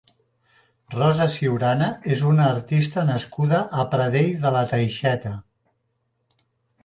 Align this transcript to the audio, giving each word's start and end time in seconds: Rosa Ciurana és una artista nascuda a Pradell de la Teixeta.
Rosa 0.93 1.25
Ciurana 1.33 1.89
és 2.15 2.23
una 2.29 2.47
artista 2.53 3.03
nascuda 3.09 3.59
a 3.83 3.85
Pradell 3.91 4.33
de 4.47 4.53
la 4.57 4.63
Teixeta. 4.71 5.35